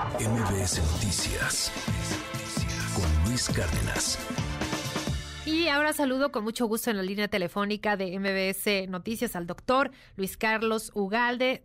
[0.00, 1.70] MBS Noticias
[2.94, 4.18] con Luis Cárdenas.
[5.44, 9.90] Y ahora saludo con mucho gusto en la línea telefónica de MBS Noticias al doctor
[10.16, 11.64] Luis Carlos Ugalde,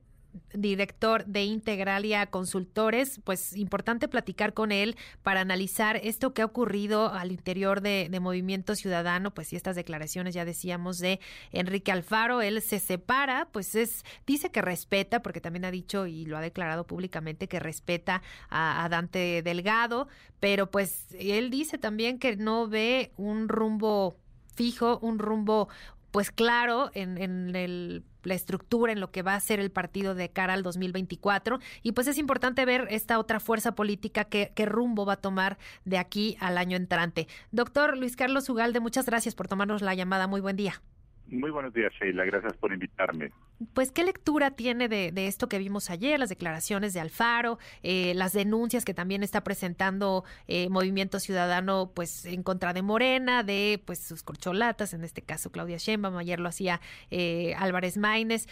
[0.54, 7.14] director de Integralia Consultores, pues importante platicar con él para analizar esto que ha ocurrido
[7.14, 11.20] al interior de, Movimiento Ciudadano, pues y estas declaraciones ya decíamos de
[11.52, 16.26] Enrique Alfaro, él se separa, pues es, dice que respeta, porque también ha dicho y
[16.26, 20.08] lo ha declarado públicamente que respeta a, a Dante Delgado,
[20.40, 24.18] pero pues él dice también que no ve un rumbo
[24.56, 25.68] fijo, un rumbo
[26.16, 27.18] pues claro en,
[27.58, 31.60] el, la estructura, en lo que va a ser el partido de cara al 2024.
[31.84, 35.58] Y pues es importante ver esta otra fuerza política que, qué rumbo va a tomar
[35.84, 37.28] de aquí al año entrante.
[37.52, 40.26] Doctor Luis Carlos Ugalde, muchas gracias por tomarnos la llamada.
[40.26, 40.82] Muy buen día.
[41.28, 42.24] Muy buenos días, Sheila.
[42.26, 43.32] Gracias por invitarme.
[43.74, 48.34] Pues, ¿qué lectura tiene de, esto que vimos ayer, las declaraciones de Alfaro, eh, las
[48.34, 54.00] denuncias que también está presentando eh, Movimiento Ciudadano, pues, en contra de Morena, de, pues,
[54.00, 58.48] sus corcholatas, en este caso Claudia Sheinbaum, ayer lo hacía eh, Álvarez Maínez,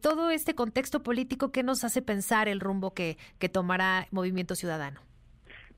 [0.00, 5.00] todo este contexto político, ¿qué nos hace pensar el rumbo que, que tomará Movimiento Ciudadano?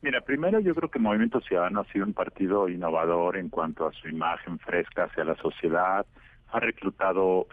[0.03, 3.93] Mira, primero yo creo que Movimiento Ciudadano ha sido un partido innovador en cuanto a
[3.93, 6.07] su imagen fresca hacia la sociedad,
[6.53, 7.47] ha reclutado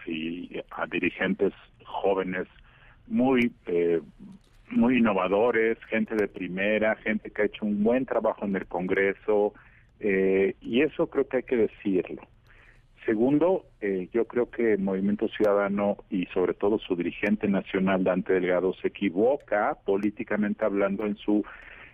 [0.70, 1.52] a dirigentes
[1.84, 2.46] jóvenes
[3.06, 4.00] muy eh,
[4.70, 9.52] muy innovadores, gente de primera, gente que ha hecho un buen trabajo en el Congreso,
[10.00, 12.22] eh, y eso creo que hay que decirlo.
[13.04, 18.32] Segundo, eh, yo creo que el Movimiento Ciudadano y sobre todo su dirigente nacional, Dante
[18.32, 21.44] Delgado, se equivoca políticamente hablando en su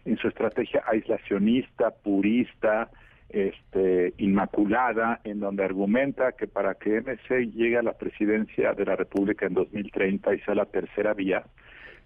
[0.06, 2.88] en su estrategia aislacionista, purista,
[3.32, 8.96] este, inmaculada, en donde argumenta que para que MC llegue a la presidencia de la
[8.96, 11.44] República en 2030 y sea la tercera vía,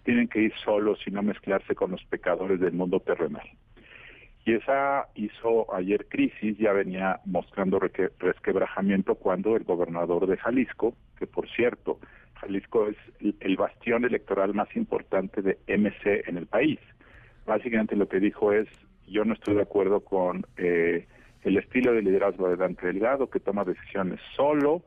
[0.03, 3.47] tienen que ir solos y no mezclarse con los pecadores del mundo terrenal.
[4.45, 11.25] Y esa hizo ayer crisis, ya venía mostrando resquebrajamiento cuando el gobernador de Jalisco, que
[11.25, 11.99] por cierto,
[12.35, 12.97] Jalisco es
[13.39, 16.79] el bastión electoral más importante de MC en el país.
[17.47, 18.67] Básicamente lo que dijo es,
[19.07, 21.07] yo no estoy de acuerdo con eh,
[21.43, 24.83] el estilo de liderazgo de Dante Delgado, que toma decisiones solo,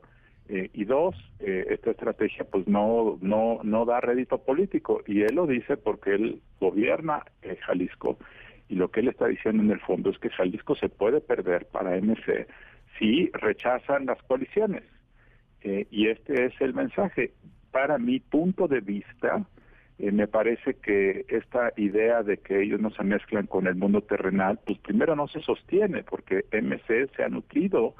[0.47, 5.35] eh, y dos, eh, esta estrategia pues no, no, no da rédito político, y él
[5.35, 7.23] lo dice porque él gobierna
[7.61, 8.17] Jalisco,
[8.67, 11.65] y lo que él está diciendo en el fondo es que Jalisco se puede perder
[11.67, 12.47] para MC
[12.97, 14.83] si rechazan las coaliciones.
[15.61, 17.33] Eh, y este es el mensaje.
[17.71, 19.45] Para mi punto de vista,
[19.99, 24.59] me parece que esta idea de que ellos no se mezclan con el mundo terrenal,
[24.65, 27.95] pues primero no se sostiene, porque MC se ha nutrido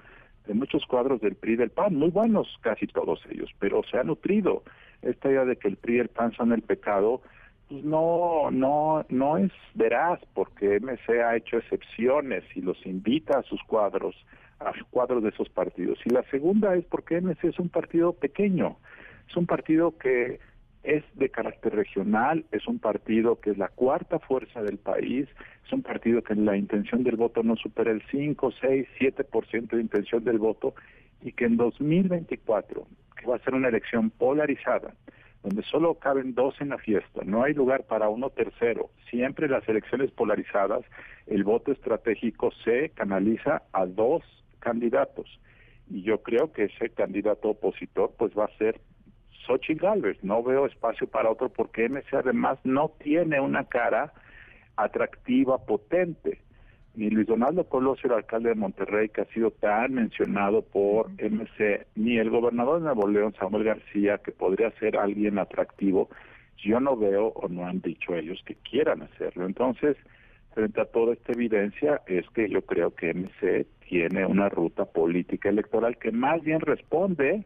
[0.47, 4.03] de muchos cuadros del PRI del PAN, muy buenos casi todos ellos, pero se ha
[4.03, 4.63] nutrido.
[5.01, 7.21] Esta idea de que el PRI y el PAN son el pecado,
[7.67, 13.43] pues no, no, no es veraz, porque MC ha hecho excepciones y los invita a
[13.43, 14.15] sus cuadros,
[14.59, 15.99] a cuadros de esos partidos.
[16.05, 18.77] Y la segunda es porque MC es un partido pequeño,
[19.29, 20.39] es un partido que
[20.83, 25.27] es de carácter regional, es un partido que es la cuarta fuerza del país,
[25.65, 29.81] es un partido que la intención del voto no supera el 5, 6, 7% de
[29.81, 30.73] intención del voto
[31.21, 34.93] y que en 2024, que va a ser una elección polarizada,
[35.43, 39.67] donde solo caben dos en la fiesta, no hay lugar para uno tercero, siempre las
[39.67, 40.83] elecciones polarizadas,
[41.27, 44.23] el voto estratégico se canaliza a dos
[44.59, 45.39] candidatos.
[45.89, 48.79] Y yo creo que ese candidato opositor pues va a ser
[49.45, 50.17] Xochitl Galvez.
[50.23, 54.13] No veo espacio para otro porque MC además no tiene una cara
[54.75, 56.39] atractiva, potente.
[56.95, 61.85] Ni Luis Donaldo Colosio, el alcalde de Monterrey, que ha sido tan mencionado por MC,
[61.95, 66.09] ni el gobernador de Nuevo León, Samuel García, que podría ser alguien atractivo,
[66.57, 69.45] yo no veo o no han dicho ellos que quieran hacerlo.
[69.45, 69.95] Entonces,
[70.53, 75.49] frente a toda esta evidencia, es que yo creo que MC tiene una ruta política
[75.49, 77.45] electoral que más bien responde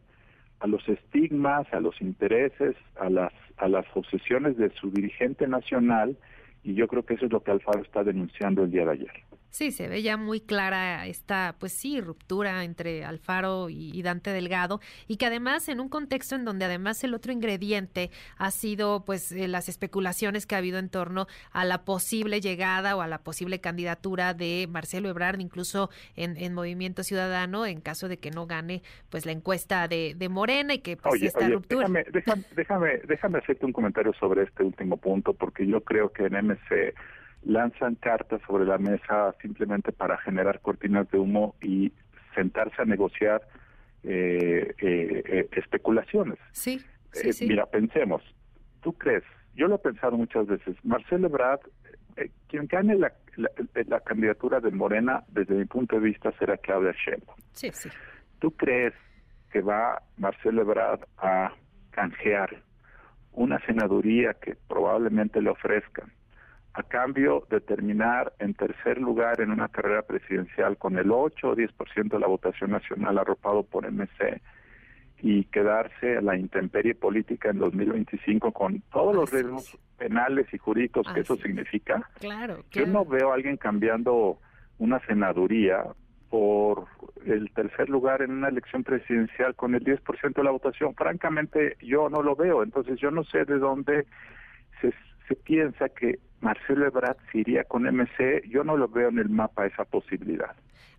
[0.64, 6.16] a los estigmas, a los intereses, a las, a las obsesiones de su dirigente nacional,
[6.64, 9.12] y yo creo que eso es lo que Alfaro está denunciando el día de ayer.
[9.54, 14.80] Sí, se ve ya muy clara esta, pues sí, ruptura entre Alfaro y, Dante Delgado
[15.08, 18.10] y que además en un contexto en donde además el otro ingrediente
[18.40, 22.96] ha sido pues eh, las especulaciones que ha habido en torno a la posible llegada
[22.96, 28.18] o a la posible candidatura de Marcelo Ebrard, incluso en, Movimiento Ciudadano, en caso de
[28.18, 31.88] que no gane pues la encuesta de, Morena y que pues esta ruptura.
[32.12, 36.48] Déjame, déjame, déjame hacerte un comentario sobre este último punto porque yo creo que en
[36.48, 36.96] MC
[37.46, 41.92] lanzan cartas sobre la mesa simplemente para generar cortinas de humo y
[42.36, 43.42] sentarse a negociar
[44.04, 46.40] eh, eh, eh especulaciones.
[46.52, 46.82] Sí,
[47.12, 47.48] sí, sí.
[47.48, 48.22] Mira, pensemos,
[48.82, 49.24] ¿tú crees
[49.56, 50.76] yo lo he pensado muchas veces.
[50.84, 51.60] Marcelo Ebrard,
[52.18, 56.94] eh, quien gane la, la, candidatura de Morena, desde mi punto de vista, será Claudia
[56.94, 57.38] Sheinbaum.
[57.52, 57.90] Sí, sí.
[58.40, 58.94] ¿Tú crees
[59.52, 61.54] que va Marcelo Ebrard a
[61.92, 62.64] canjear
[63.32, 66.12] una senaduría que probablemente le ofrezcan
[66.74, 71.56] a cambio de terminar en tercer lugar en una carrera presidencial con el 8 o
[71.56, 74.42] 10% de la votación nacional arropado por MC
[75.22, 81.08] y quedarse a la intemperie política en 2025 con todos los riesgos penales y jurídicos
[81.14, 82.10] que eso significa.
[82.20, 84.40] Claro, Yo no veo a alguien cambiando
[84.80, 85.86] una senaduría
[86.30, 86.88] por
[87.26, 90.96] el tercer lugar en una elección presidencial con el 10% de la votación.
[90.96, 92.64] Francamente, yo no lo veo.
[92.64, 94.08] Entonces, yo no sé de dónde
[94.82, 94.92] se,
[95.28, 98.44] se piensa que Marcelo Ebrard se iría con MC.
[98.50, 100.54] Yo no lo veo en el mapa esa posibilidad.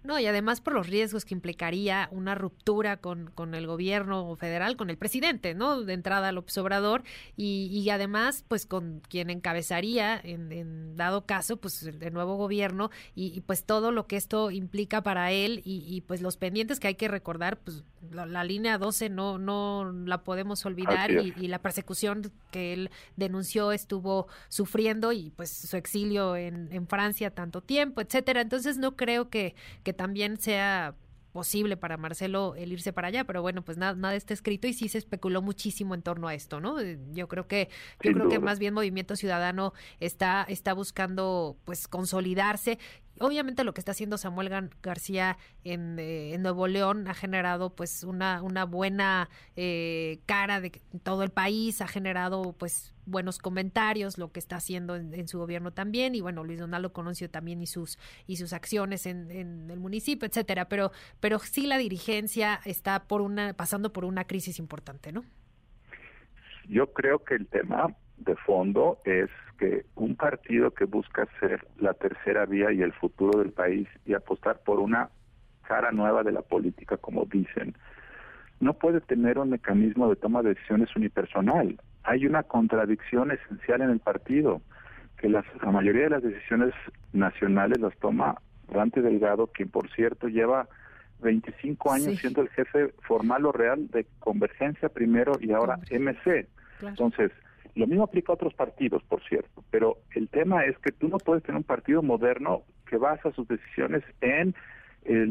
[0.05, 4.77] No, y además por los riesgos que implicaría una ruptura con, con el gobierno federal,
[4.77, 5.81] con el presidente, ¿no?
[5.81, 7.05] De entrada López Obrador,
[7.39, 13.41] y, y además, pues con quien encabezaría, en, dado caso, pues el, nuevo gobierno, y,
[13.41, 17.09] pues todo lo que esto implica para él, y, pues los pendientes que hay que
[17.09, 22.75] recordar, pues la, línea 12 no, no la podemos olvidar, y, y, la persecución que
[22.75, 28.43] él denunció estuvo sufriendo, y pues su exilio en, en Francia tanto tiempo, etcétera.
[28.43, 30.95] Entonces no creo que, que también sea
[31.35, 34.73] posible para Marcelo el irse para allá, pero bueno, pues nada, nada está escrito y
[34.73, 36.79] sí se especuló muchísimo en torno a esto, ¿no?
[36.79, 37.69] Eh, yo creo que
[38.03, 42.79] yo creo que más bien Movimiento Ciudadano está está buscando pues consolidarse
[43.19, 48.05] obviamente lo que está haciendo Samuel García en, eh, en, Nuevo León ha generado pues
[48.05, 50.71] una, una buena eh, cara de
[51.03, 55.73] todo el país, ha generado pues buenos comentarios, lo que está haciendo en, su gobierno
[55.73, 59.81] también, y bueno, Luis Donaldo conoció también y sus, y sus acciones en, en, el
[59.81, 65.13] municipio, etcétera, pero, pero sí la dirigencia está por una, pasando por una crisis importante,
[65.13, 65.25] ¿no?
[66.69, 69.29] Yo creo que el tema de fondo es
[69.59, 74.15] que un partido que busca ser la tercera vía y el futuro del país y
[74.15, 75.11] apostar por una
[75.63, 77.75] cara nueva de la política, como dicen,
[78.61, 81.79] no puede tener un mecanismo de toma de decisiones unipersonal.
[82.05, 84.61] Hay una contradicción esencial en el partido,
[85.17, 86.75] que la mayoría de las decisiones
[87.13, 88.37] nacionales las toma
[88.73, 90.69] Dante Delgado, quien por cierto lleva
[91.21, 96.47] 25 años siendo el jefe formal o real de Convergencia primero y ahora MC.
[96.83, 97.33] Entonces,
[97.75, 101.19] lo mismo aplica a otros partidos, por cierto, pero el tema es que tú no
[101.19, 104.55] puedes tener un partido moderno que basa sus decisiones en
[105.05, 105.27] eh,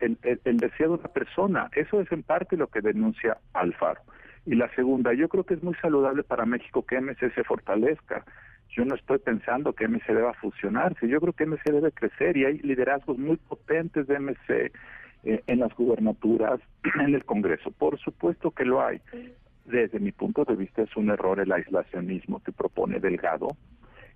[0.00, 1.70] el, deseo de una persona.
[1.74, 4.00] Eso es en parte lo que denuncia Alfaro.
[4.44, 8.24] Y la segunda, yo creo que es muy saludable para México que MC se fortalezca.
[8.70, 12.46] Yo no estoy pensando que MC deba fusionarse, yo creo que MC debe crecer y
[12.46, 14.72] hay liderazgos muy potentes de MC
[15.24, 16.60] eh, en las gubernaturas,
[17.00, 17.70] en el Congreso.
[17.70, 19.00] Por supuesto que lo hay
[19.64, 23.56] desde mi punto de vista es un error el aislacionismo que propone Delgado,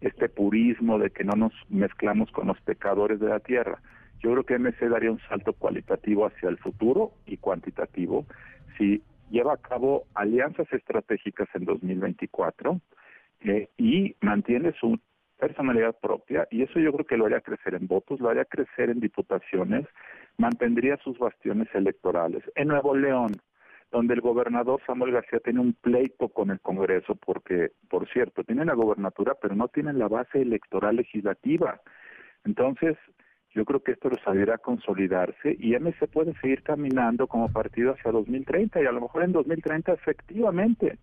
[0.00, 3.80] este purismo de que no nos mezclamos con los pecadores de la tierra.
[4.20, 8.26] Yo creo que MC daría un salto cualitativo hacia el futuro y cuantitativo
[8.76, 12.80] si lleva a cabo alianzas estratégicas en 2024
[13.40, 14.98] eh, y mantiene su
[15.38, 18.90] personalidad propia y eso yo creo que lo haría crecer en votos, lo haría crecer
[18.90, 19.86] en diputaciones,
[20.38, 22.42] mantendría sus bastiones electorales.
[22.54, 23.32] En Nuevo León,
[23.92, 28.66] donde el gobernador Samuel García tiene un pleito con el Congreso, porque, por cierto, tienen
[28.66, 31.80] la gobernatura, pero no tienen la base electoral legislativa.
[32.44, 32.96] Entonces,
[33.56, 37.94] yo creo que esto los ayudará a consolidarse y MC puede seguir caminando como partido
[37.94, 40.98] hacia 2030 y a lo mejor en 2030 efectivamente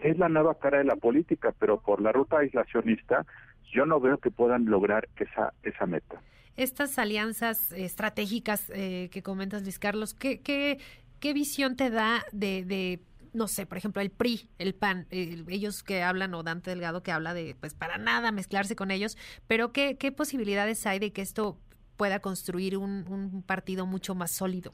[0.00, 3.24] es la nueva cara de la política, pero por la ruta aislacionista
[3.72, 6.20] yo no veo que puedan lograr esa esa meta.
[6.56, 10.78] Estas alianzas estratégicas eh, que comentas, Luis Carlos, ¿qué, qué
[11.22, 13.00] ¿qué visión te da de,
[13.32, 17.12] no sé, por ejemplo, el PRI, el PAN, ellos que hablan, o Dante Delgado que
[17.12, 19.16] habla de, pues para nada mezclarse con ellos,
[19.46, 21.60] pero ¿qué, qué posibilidades hay de que esto
[21.96, 24.72] pueda construir un, partido mucho más sólido?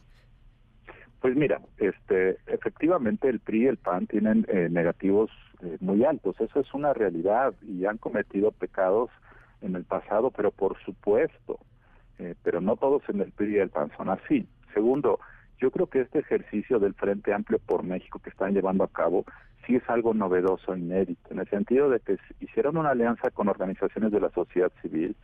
[1.21, 5.31] Pues mira, este, efectivamente el PRI y el PAN tienen eh, negativos
[5.63, 9.11] eh, muy altos, eso es una realidad y han cometido pecados
[9.61, 11.59] en el pasado, pero por supuesto,
[12.19, 14.47] eh, pero no todos en el PRI y el PAN son así.
[14.73, 15.19] Segundo,
[15.61, 19.25] yo creo que este ejercicio del Frente Amplio por México que están llevando a cabo
[19.67, 24.13] sí es algo novedoso, inédito, en el sentido de que hicieron una alianza con organizaciones
[24.13, 25.15] de la sociedad civil,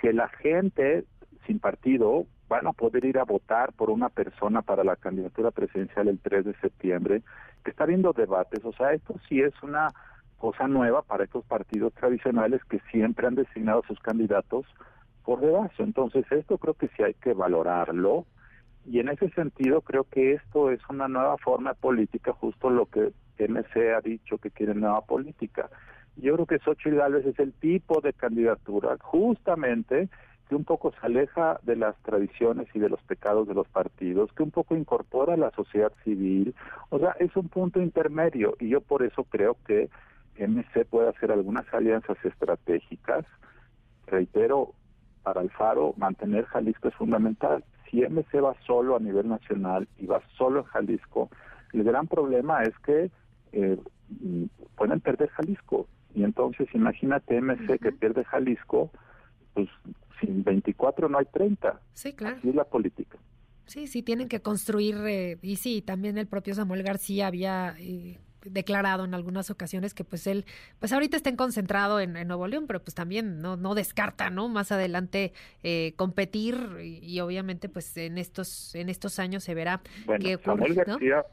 [0.00, 1.04] que la gente
[1.46, 6.08] sin partido van a poder ir a votar por una persona para la candidatura presidencial
[6.08, 7.22] el 3 de septiembre,
[7.64, 9.88] que está habiendo debates, o sea, esto sí es una
[10.38, 14.66] cosa nueva para estos partidos tradicionales que siempre han designado a sus candidatos
[15.24, 15.70] por debajo.
[15.78, 18.26] Entonces, esto creo que sí hay que valorarlo
[18.84, 23.12] y en ese sentido creo que esto es una nueva forma política, justo lo que
[23.38, 25.70] MC ha dicho que quiere nueva política.
[26.16, 30.08] Yo creo que Xochitl Gálvez es el tipo de candidatura justamente
[30.52, 34.30] que un poco se aleja de las tradiciones y de los pecados de los partidos,
[34.34, 36.54] que un poco incorpora a la sociedad civil,
[36.90, 39.88] o sea, es un punto intermedio y yo por eso creo que
[40.36, 43.24] MC puede hacer algunas alianzas estratégicas.
[44.06, 44.74] Reitero,
[45.22, 47.64] para Alfaro mantener Jalisco es fundamental.
[47.90, 51.30] Si MC va solo a nivel nacional y va solo en Jalisco,
[51.72, 53.10] el gran problema es que
[53.52, 53.78] eh,
[54.76, 55.86] pueden perder Jalisco.
[56.14, 58.90] Y entonces imagínate MC que pierde Jalisco,
[59.54, 59.68] pues
[60.20, 61.80] sin 24 no hay 30.
[61.94, 62.36] Sí, claro.
[62.38, 63.18] Así es la política.
[63.66, 68.18] Sí, sí, tienen que construir, eh, y sí, también el propio Samuel García había eh,
[68.44, 70.44] declarado en algunas ocasiones que pues él,
[70.78, 74.48] pues ahorita está concentrado en, Nuevo León, pero pues también no, no descarta, ¿no?
[74.48, 80.28] Más adelante eh, competir y, obviamente pues en estos, en estos años se verá bueno,
[80.44, 81.24] Samuel García,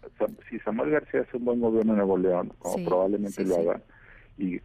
[0.50, 3.82] si Samuel García hace un buen gobierno en Nuevo León, como probablemente lo haga,
[4.38, 4.60] y,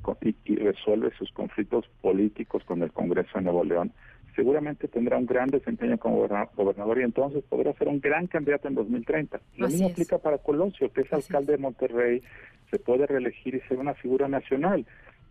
[0.55, 3.04] resuelve sus conflictos políticos con el Congreso
[3.45, 3.93] Nuevo León,
[4.35, 8.75] seguramente tendrá un gran desempeño como gobernador y entonces podrá ser un gran candidato en
[8.75, 9.41] 2030.
[9.57, 12.23] Lo mismo aplica para Colosio, que es alcalde de Monterrey,
[12.71, 14.85] se puede reelegir y ser una figura nacional.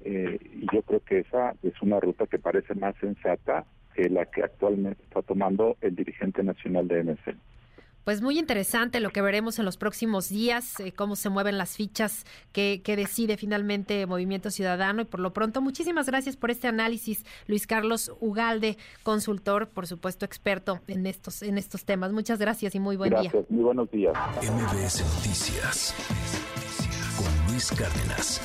[0.05, 4.25] Eh, y yo creo que esa es una ruta que parece más sensata que la
[4.25, 7.35] que actualmente está tomando el dirigente nacional de MC.
[8.03, 11.75] Pues muy interesante lo que veremos en los próximos días, eh, cómo se mueven las
[11.77, 15.01] fichas que, decide finalmente Movimiento Ciudadano.
[15.01, 20.25] Y por lo pronto, muchísimas gracias por este análisis, Luis Carlos Ugalde, consultor, por supuesto,
[20.25, 22.11] experto en estos, en estos temas.
[22.11, 23.31] Muchas gracias y muy buen día.
[23.49, 24.13] Muy buenos días.
[24.41, 25.95] MBS Noticias
[27.17, 28.41] con Luis Cárdenas.